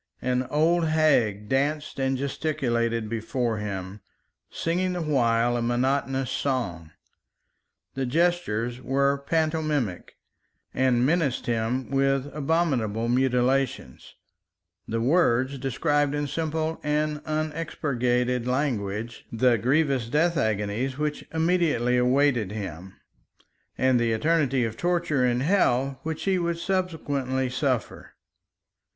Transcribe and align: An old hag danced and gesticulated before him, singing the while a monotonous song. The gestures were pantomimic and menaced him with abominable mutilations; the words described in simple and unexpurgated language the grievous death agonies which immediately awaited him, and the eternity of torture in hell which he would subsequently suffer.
An 0.23 0.47
old 0.49 0.85
hag 0.85 1.47
danced 1.47 1.99
and 1.99 2.17
gesticulated 2.17 3.07
before 3.07 3.57
him, 3.59 4.01
singing 4.49 4.93
the 4.93 5.01
while 5.03 5.55
a 5.55 5.61
monotonous 5.61 6.31
song. 6.31 6.89
The 7.93 8.07
gestures 8.07 8.81
were 8.81 9.19
pantomimic 9.19 10.15
and 10.73 11.05
menaced 11.05 11.45
him 11.45 11.91
with 11.91 12.33
abominable 12.35 13.09
mutilations; 13.09 14.15
the 14.87 14.99
words 15.01 15.59
described 15.59 16.15
in 16.15 16.25
simple 16.25 16.79
and 16.81 17.21
unexpurgated 17.27 18.47
language 18.47 19.27
the 19.31 19.55
grievous 19.59 20.09
death 20.09 20.35
agonies 20.35 20.97
which 20.97 21.25
immediately 21.31 21.95
awaited 21.95 22.51
him, 22.51 22.99
and 23.77 23.99
the 23.99 24.13
eternity 24.13 24.65
of 24.65 24.77
torture 24.77 25.23
in 25.23 25.41
hell 25.41 25.99
which 26.01 26.23
he 26.23 26.39
would 26.39 26.57
subsequently 26.57 27.49
suffer. 27.51 28.15